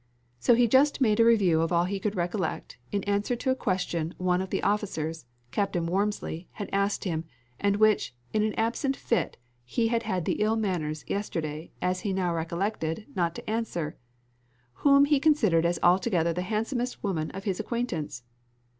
So 0.39 0.55
he 0.55 0.67
just 0.67 0.99
made 0.99 1.19
a 1.19 1.23
review 1.23 1.61
of 1.61 1.71
all 1.71 1.83
he 1.83 1.99
could 1.99 2.15
recollect, 2.15 2.79
in 2.91 3.03
answer 3.03 3.35
to 3.35 3.51
a 3.51 3.55
question 3.55 4.15
one 4.17 4.41
of 4.41 4.49
the 4.49 4.63
officers, 4.63 5.27
Captain 5.51 5.85
Warmsley, 5.85 6.47
had 6.53 6.71
asked 6.73 7.03
him, 7.03 7.23
and 7.59 7.75
which, 7.75 8.15
in 8.33 8.41
an 8.41 8.55
absent 8.55 8.95
fit, 8.95 9.37
he 9.63 9.89
had 9.89 10.01
had 10.01 10.25
the 10.25 10.41
ill 10.41 10.55
manners 10.55 11.05
yesterday, 11.07 11.71
as 11.83 12.03
now 12.03 12.31
he 12.31 12.35
recollected, 12.35 13.05
not 13.13 13.35
to 13.35 13.47
answer 13.47 13.95
Whom 14.81 15.05
he 15.05 15.19
considered 15.19 15.67
as 15.67 15.77
altogether 15.83 16.33
the 16.33 16.41
handsomest 16.41 17.03
woman 17.03 17.29
of 17.29 17.43
his 17.43 17.59
acquaintance? 17.59 18.23